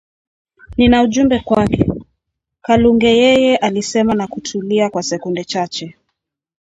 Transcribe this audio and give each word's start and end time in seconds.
“Nina 0.77 1.01
ujumbe 1.01 1.41
wake,” 1.45 1.85
Kalungeyeye 2.61 3.57
alisema 3.57 4.13
na 4.13 4.27
kutulia 4.27 4.89
kwa 4.89 5.03
sekunde 5.03 5.43
chache 5.43 5.97